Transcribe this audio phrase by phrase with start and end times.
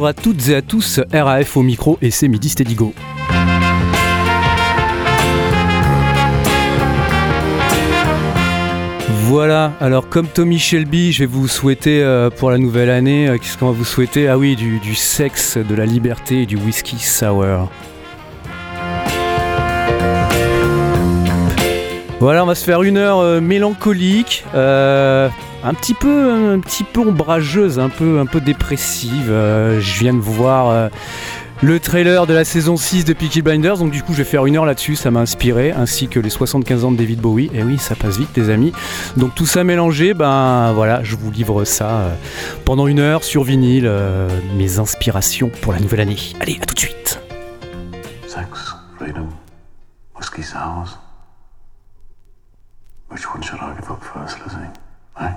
[0.00, 2.94] Bonjour à toutes et à tous, RAF au micro et c'est Midi Go.
[9.26, 13.36] Voilà, alors comme Tommy Shelby, je vais vous souhaiter euh, pour la nouvelle année, euh,
[13.36, 14.26] qu'est-ce qu'on va vous souhaiter?
[14.26, 17.68] Ah oui, du, du, sexe, de la liberté et du whisky sour.
[22.20, 27.00] Voilà, on va se faire une heure euh, mélancolique, un petit peu, un petit peu
[27.00, 29.28] ombrageuse, un peu, un peu dépressive.
[29.28, 30.90] je viens de voir
[31.62, 33.78] le trailer de la saison 6 de Peaky Blinders.
[33.78, 36.30] Donc du coup, je vais faire une heure là-dessus, ça m'a inspiré, ainsi que les
[36.30, 37.50] 75 ans de David Bowie.
[37.54, 38.72] Et oui, ça passe vite, les amis.
[39.16, 42.14] Donc tout ça mélangé, ben voilà, je vous livre ça euh,
[42.64, 46.16] pendant une heure sur vinyle, euh, mes inspirations pour la nouvelle année.
[46.40, 47.20] Allez, à tout de suite.
[48.26, 48.46] Sex,
[48.98, 49.28] freedom.
[53.10, 54.70] Which one should I give up first, Lizzie?
[55.18, 55.34] Eh?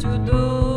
[0.00, 0.69] to do.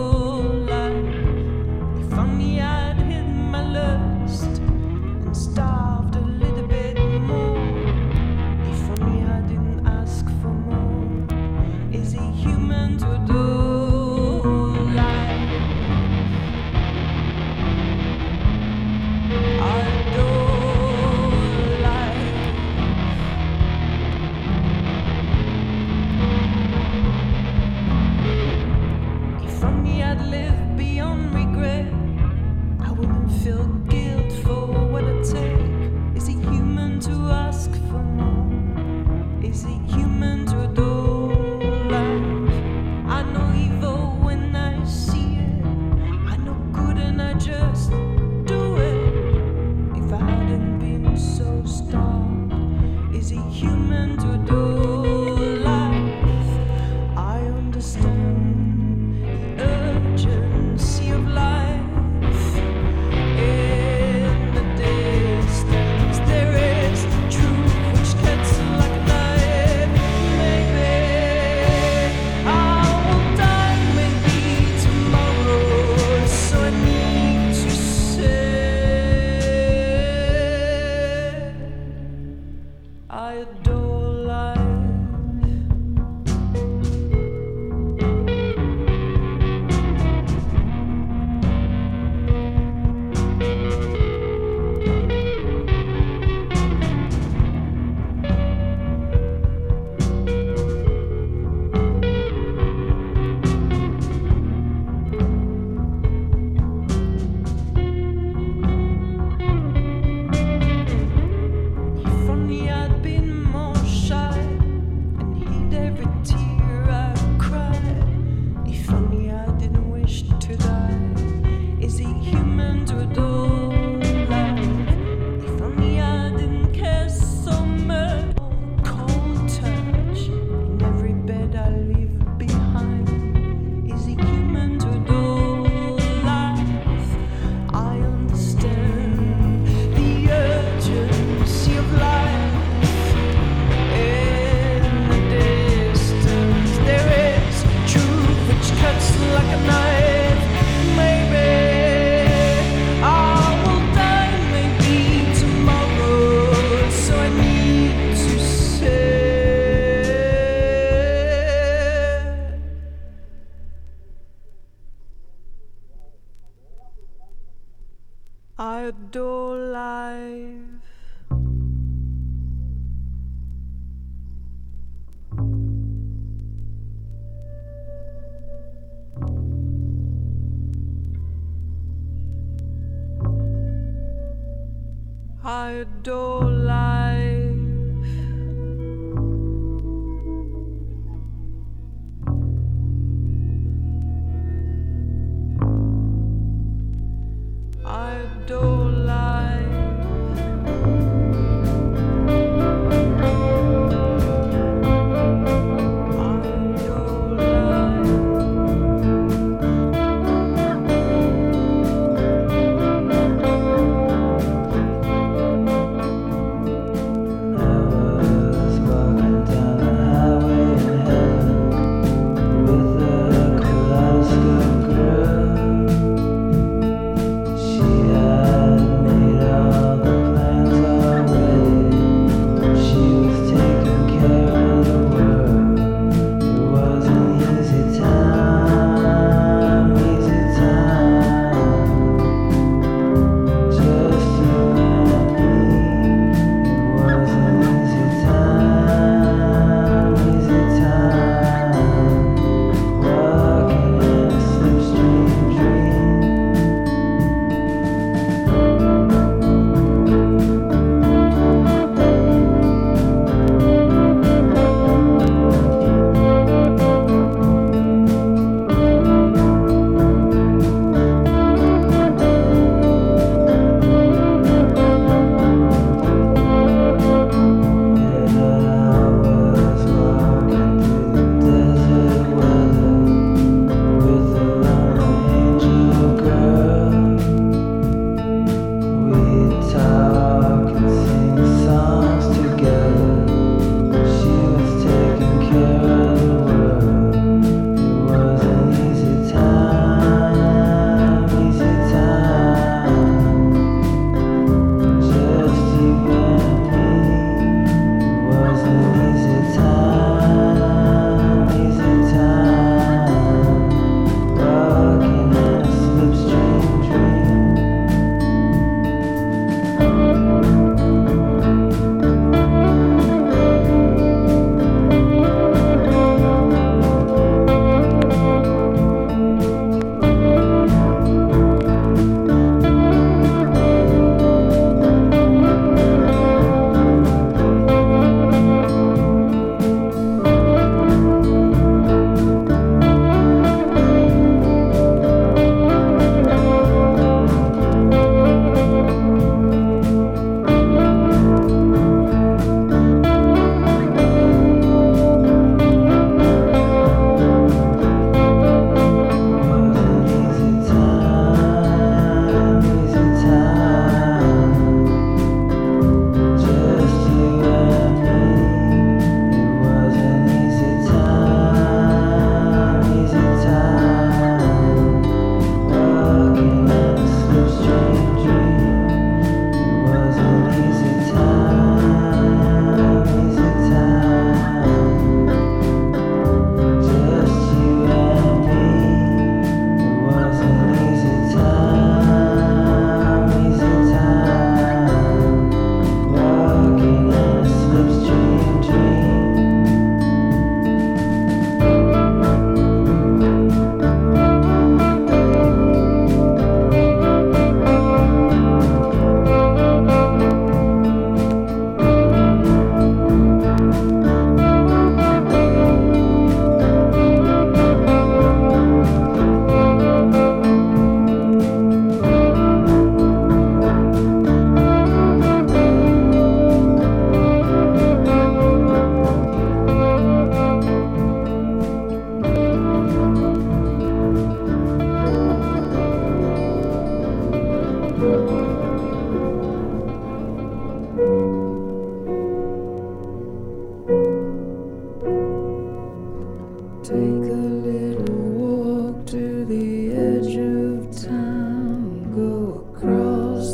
[122.85, 123.12] hundred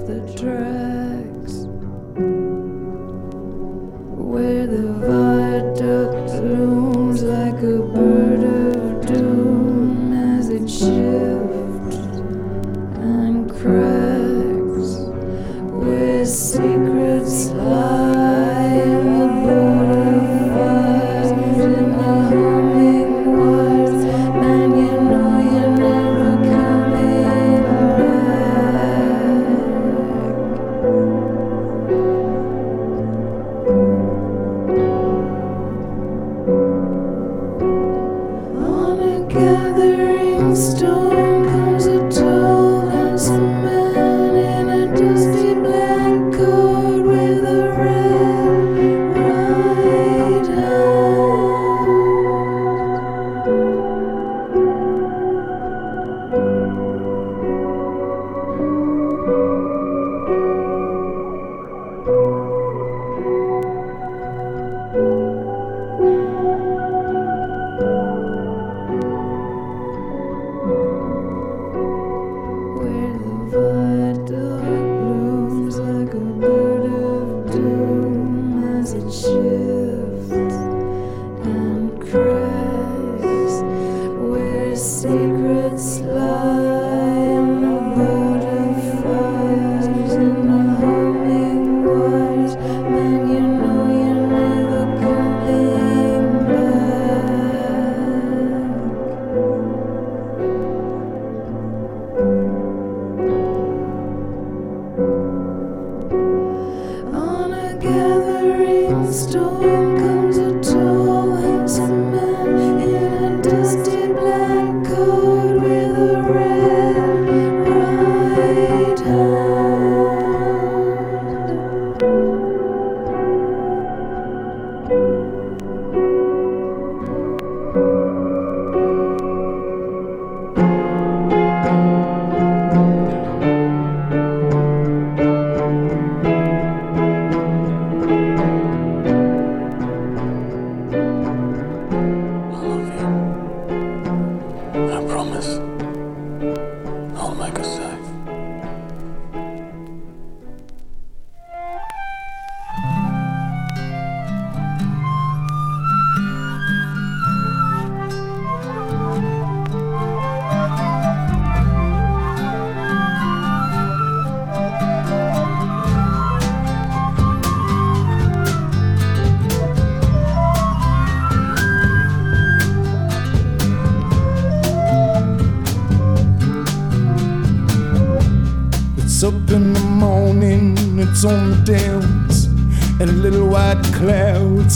[0.10, 0.88] the dress.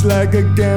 [0.04, 0.73] Like a gambling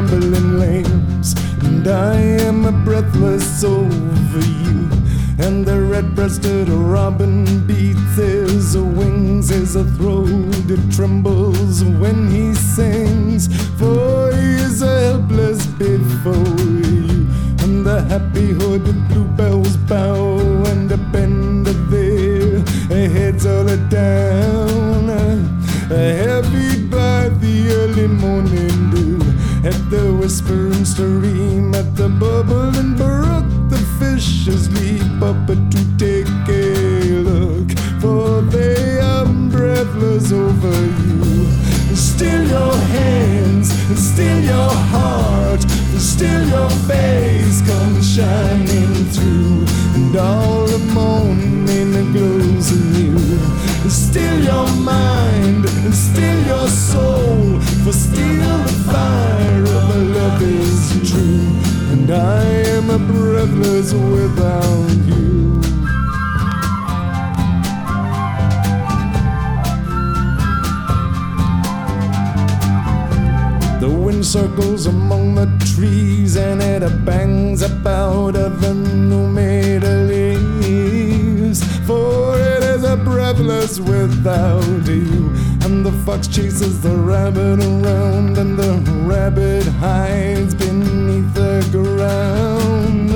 [76.86, 81.60] it bangs about of the new made leaves.
[81.86, 85.32] For it is a breathless without you.
[85.64, 88.74] And the fox chases the rabbit around, and the
[89.12, 93.10] rabbit hides beneath the ground.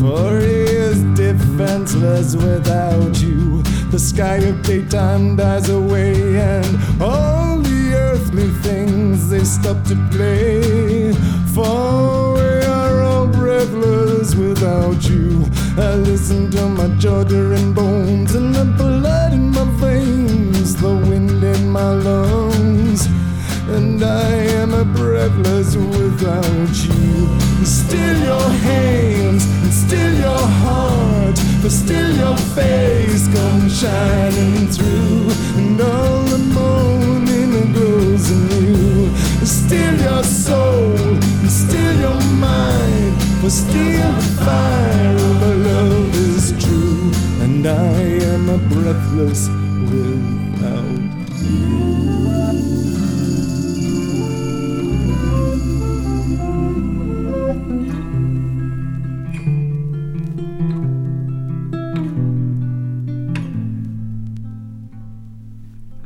[0.00, 3.62] For he is defenseless without you.
[3.90, 10.51] The sky of daytime dies away, and all the earthly things they stop to play.
[17.02, 23.06] My and bones and the blood in my veins, the wind in my lungs.
[23.66, 24.30] And I
[24.60, 27.26] am a breathless without you.
[27.64, 35.28] Still your hands, and still your heart, but still your face comes shining through.
[35.58, 39.12] And all the morning glows anew.
[39.44, 40.96] Still your soul,
[41.48, 44.91] still your mind, but still the fire
[47.64, 49.48] And I am a breathless
[49.86, 50.98] without
[51.38, 51.92] you.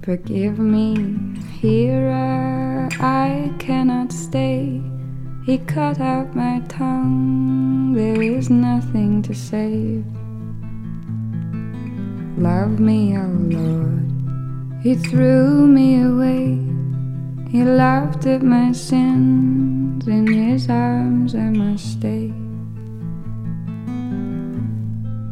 [0.02, 2.10] Forgive me, here
[3.00, 4.82] I cannot stay.
[5.46, 10.04] He cut out my tongue, there is nothing to save.
[12.36, 14.10] Love me, oh Lord,
[14.82, 16.60] He threw me away.
[17.50, 22.32] He laughed at my sins, in His arms I must stay.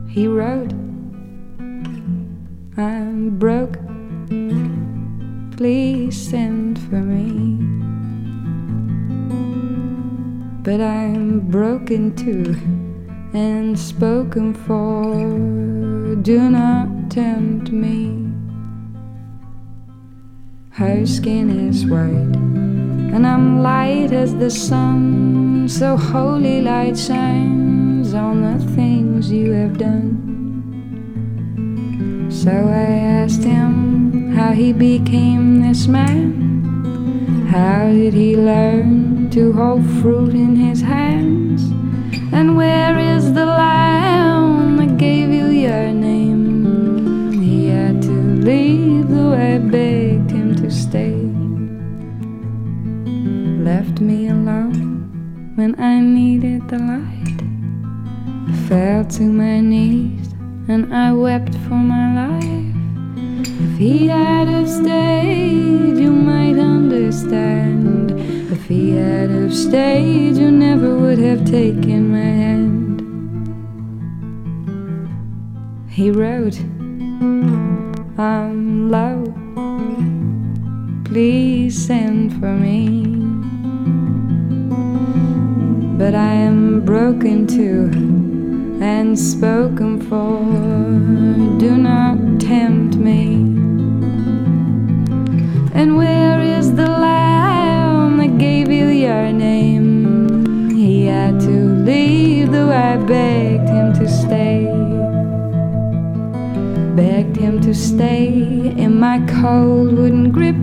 [0.09, 0.73] He wrote,
[2.77, 3.79] I'm broke
[5.57, 7.57] please send for me.
[10.63, 12.57] But I'm broken too
[13.33, 16.17] and spoken for.
[16.17, 18.29] Do not tempt me.
[20.71, 22.35] Her skin is white,
[23.15, 25.69] and I'm light as the sun.
[25.69, 30.11] So holy light shines on the things you have done.
[32.33, 32.91] So I
[33.23, 36.67] asked him how he became this man.
[37.49, 41.63] How did he learn to hold fruit in his hands?
[42.33, 46.24] And where is the lamb that gave you your name?
[48.45, 51.15] Leave, though I begged him to stay.
[53.65, 57.41] Left me alone when I needed the light.
[58.69, 60.35] Fell to my knees
[60.69, 62.75] and I wept for my life.
[63.47, 68.11] If he had have stayed, you might understand.
[68.53, 73.01] If he had have stayed, you never would have taken my hand.
[75.89, 76.61] He wrote,
[78.17, 79.25] I'm low,
[81.05, 83.07] please send for me.
[85.99, 87.91] But I am broken too
[88.81, 90.39] and spoken for.
[91.59, 93.35] Do not tempt me.
[95.75, 96.34] And where
[107.65, 110.57] to stay in my cold wooden grip.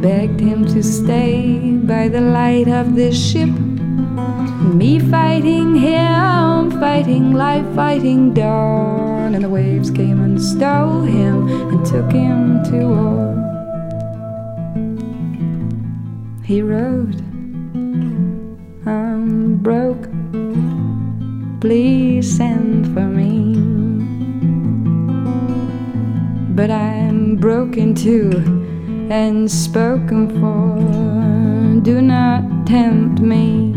[0.00, 3.48] Begged him to stay by the light of this ship.
[4.78, 9.34] Me fighting him, fighting life, fighting dawn.
[9.34, 13.30] And the waves came and stole him and took him to war.
[16.44, 17.20] He wrote,
[18.86, 20.08] I'm um, broke,
[21.60, 23.49] please send for me.
[26.60, 28.28] But I'm broken too
[29.10, 31.80] and spoken for.
[31.80, 33.72] Do not tempt me.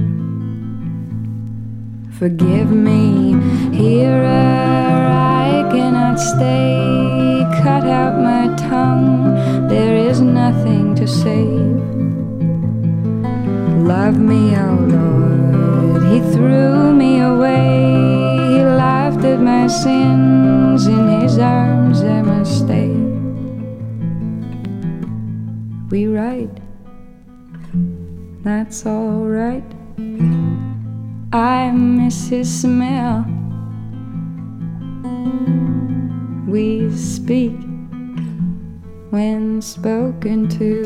[2.12, 3.40] Forgive me,
[3.72, 7.48] here I cannot stay.
[7.64, 11.80] Cut out my tongue, there is nothing to save.
[13.88, 17.96] Love me, oh Lord, He threw me away.
[18.52, 21.83] He laughed at my sins, in His arms
[22.14, 22.90] I must stay.
[25.90, 26.60] We write,
[28.44, 29.64] that's alright.
[31.34, 33.26] I miss his smell.
[36.48, 37.58] We speak
[39.10, 40.84] when spoken to,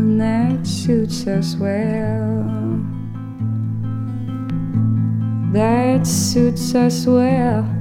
[0.00, 2.42] and that suits us well.
[5.52, 7.75] That suits us well.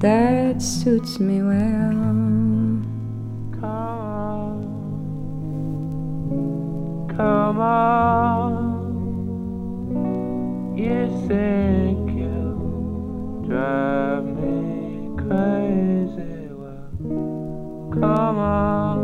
[0.00, 1.90] That suits me well.
[3.60, 4.64] come on.
[7.16, 8.70] Come on.
[10.76, 14.24] You think you drive.
[14.24, 16.48] me crazy.
[16.50, 16.88] Well,
[17.92, 18.98] come on,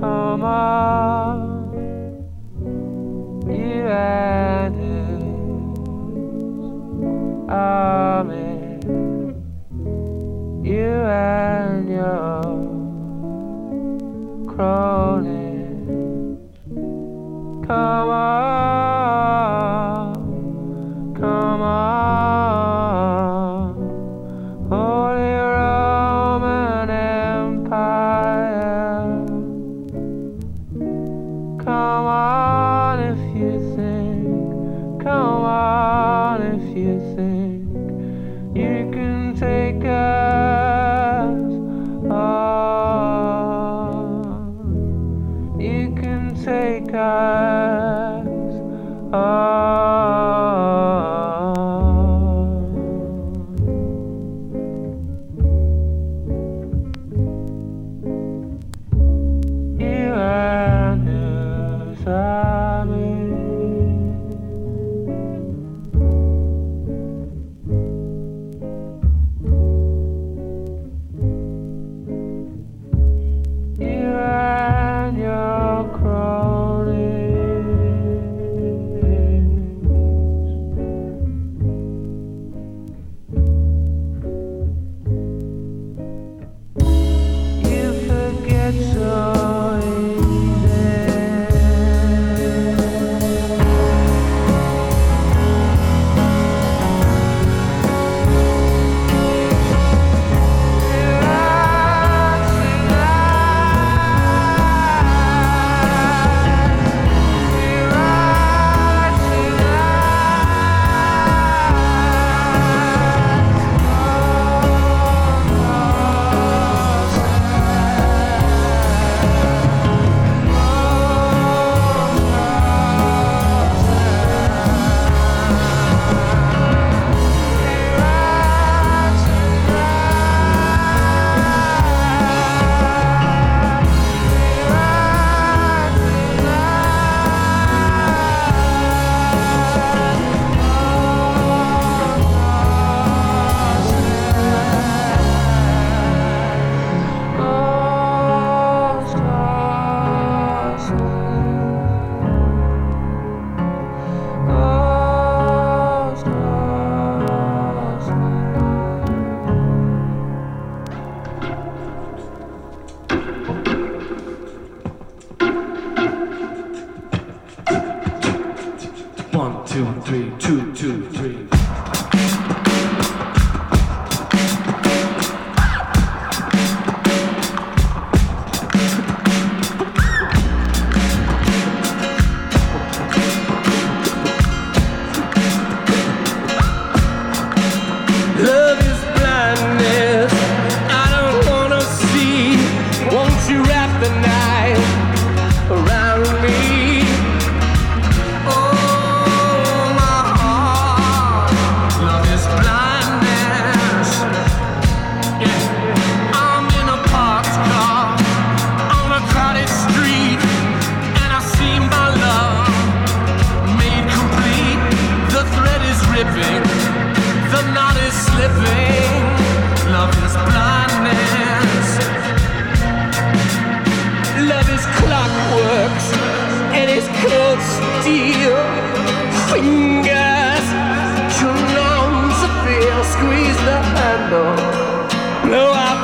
[0.00, 1.40] come on,
[3.46, 4.51] you and
[7.52, 8.80] army,
[10.66, 12.42] you and your
[14.48, 15.88] cronies,
[17.66, 18.51] come on,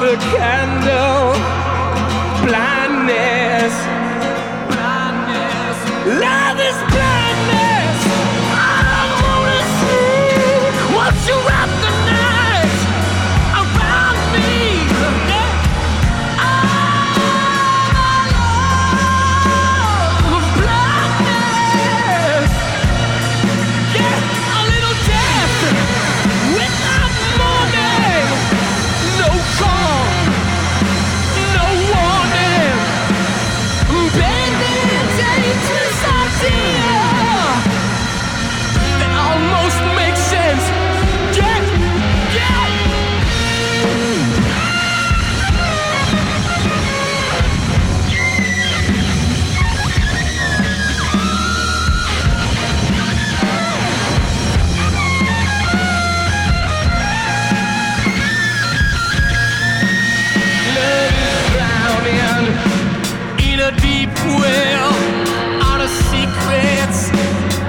[0.08, 1.07] the candle.
[65.64, 67.11] all the secrets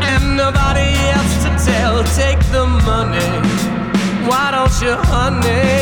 [0.10, 2.04] and nobody else to tell.
[2.16, 3.32] Take the money.
[4.28, 5.79] Why don't you, honey?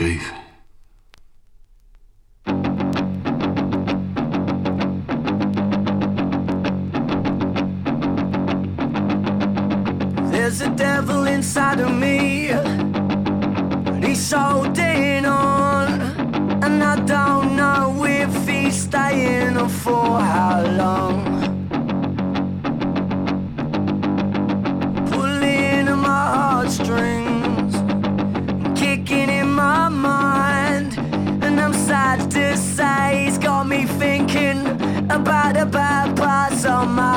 [0.00, 0.39] Man
[36.64, 37.09] of my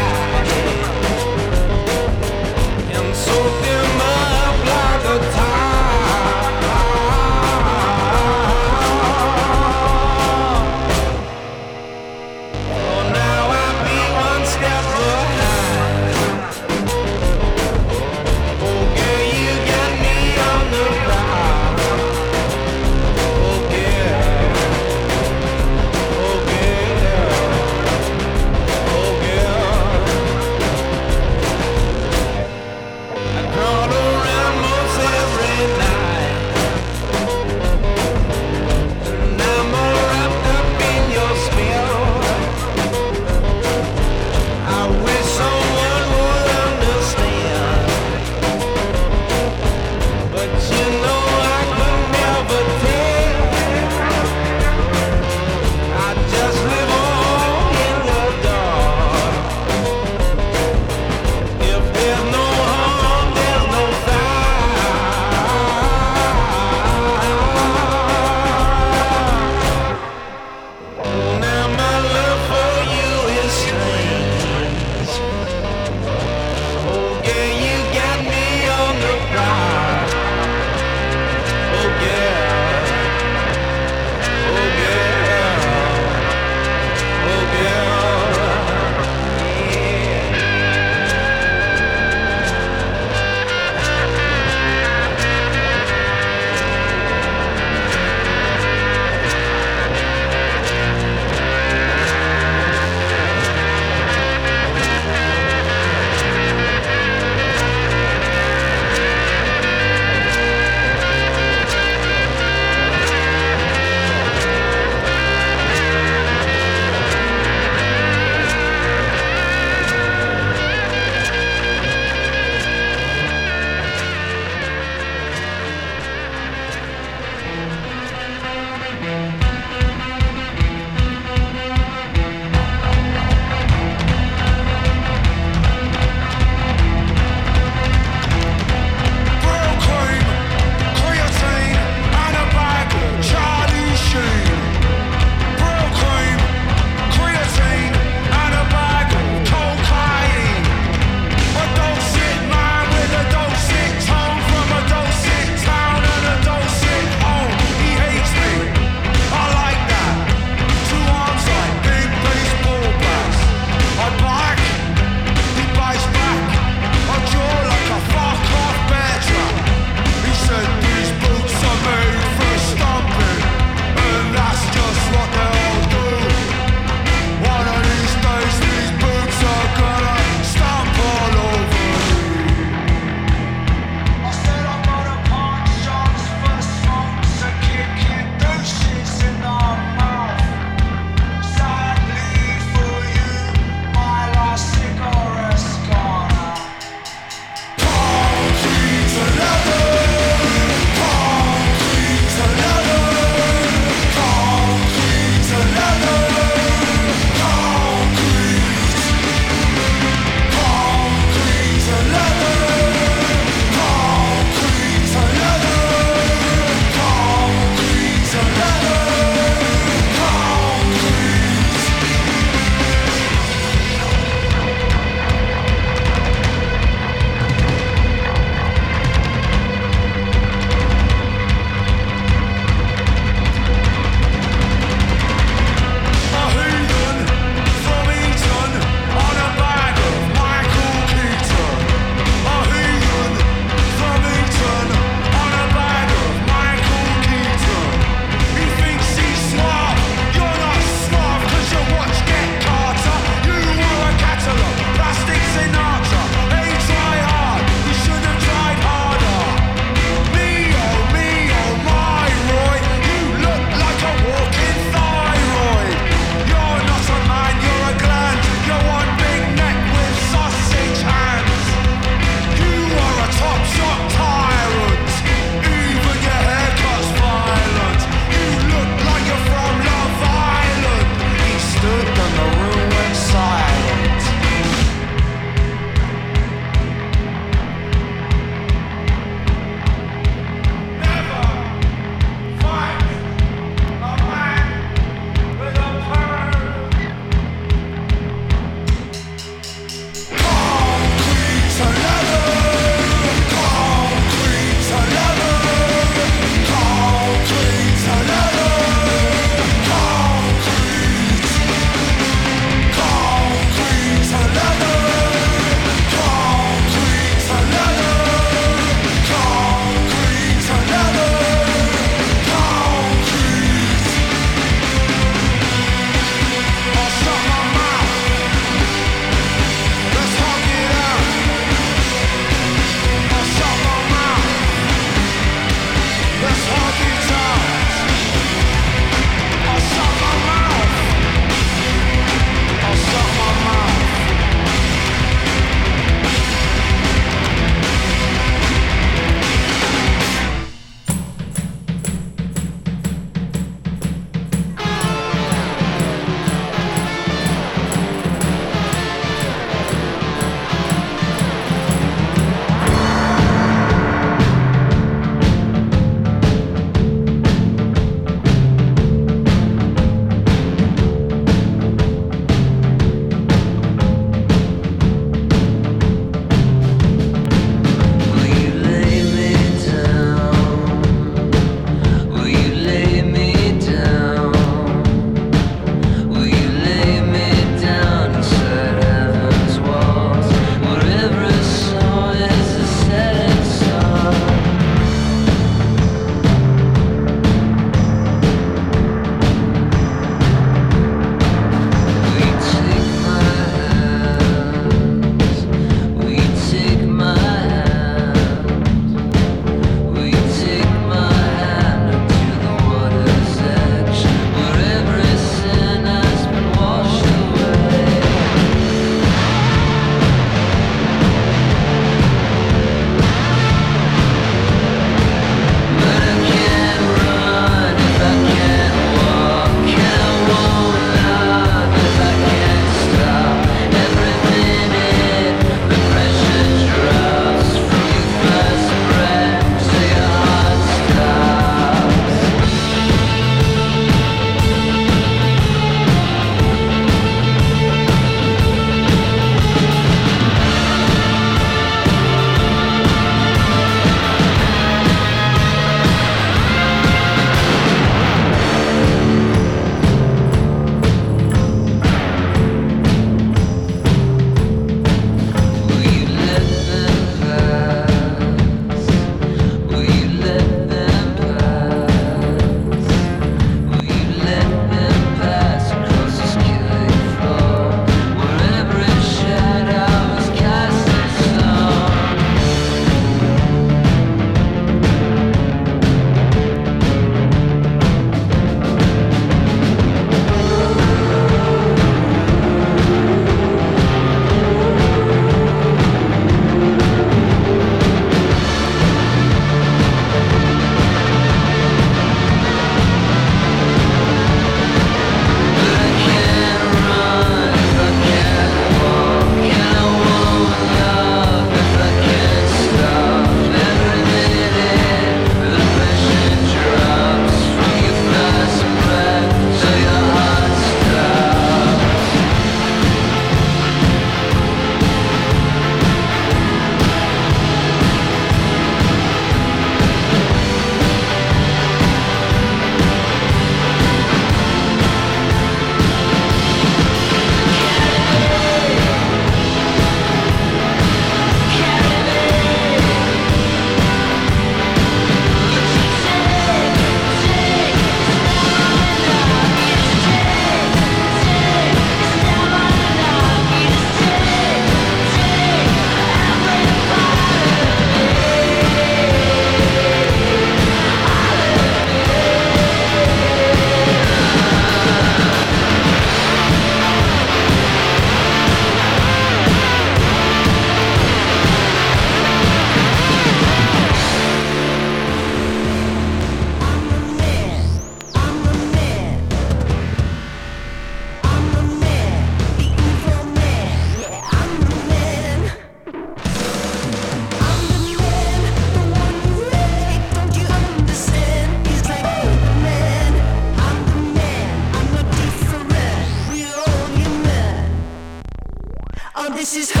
[599.73, 600.00] this is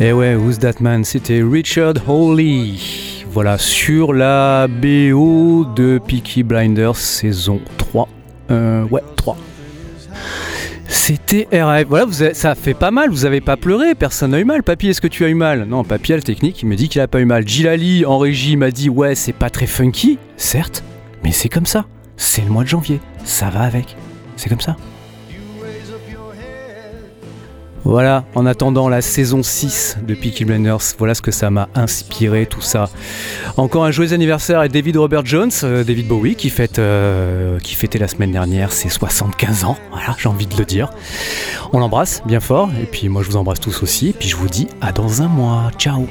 [0.00, 0.08] understand.
[0.08, 1.04] Eh ouais, Who's That Man?
[1.04, 2.74] C'était Richard Hawley.
[3.30, 8.08] Voilà, sur la BO de Peaky Blinders saison 3.
[8.50, 9.36] Euh, ouais, 3.
[10.88, 11.86] C'était RF.
[11.88, 14.62] Voilà, ça fait pas mal, vous avez pas pleuré, personne n'a eu mal.
[14.62, 15.64] Papy, est-ce que tu as eu mal?
[15.64, 17.46] Non, Papy a le technique, il me dit qu'il a pas eu mal.
[17.46, 20.82] Gilali en régie m'a dit ouais, c'est pas très funky, certes,
[21.22, 21.84] mais c'est comme ça.
[22.16, 23.96] C'est le mois de janvier, ça va avec.
[24.36, 24.76] C'est comme ça.
[27.86, 32.44] Voilà, en attendant la saison 6 de Peaky Blinders, voilà ce que ça m'a inspiré,
[32.44, 32.90] tout ça.
[33.56, 37.76] Encore un joyeux anniversaire à David Robert Jones, euh, David Bowie, qui, fête, euh, qui
[37.76, 39.76] fêtait la semaine dernière ses 75 ans.
[39.92, 40.90] Voilà, j'ai envie de le dire.
[41.72, 44.34] On l'embrasse bien fort, et puis moi je vous embrasse tous aussi, et puis je
[44.34, 45.70] vous dis à dans un mois.
[45.78, 46.08] Ciao